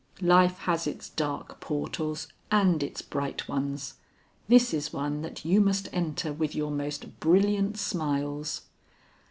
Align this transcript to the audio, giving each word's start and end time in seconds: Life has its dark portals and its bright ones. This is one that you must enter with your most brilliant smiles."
Life 0.23 0.57
has 0.65 0.87
its 0.87 1.09
dark 1.09 1.59
portals 1.59 2.27
and 2.49 2.81
its 2.81 3.03
bright 3.03 3.47
ones. 3.47 3.97
This 4.47 4.73
is 4.73 4.91
one 4.91 5.21
that 5.21 5.45
you 5.45 5.61
must 5.61 5.89
enter 5.93 6.33
with 6.33 6.55
your 6.55 6.71
most 6.71 7.19
brilliant 7.19 7.77
smiles." 7.77 8.61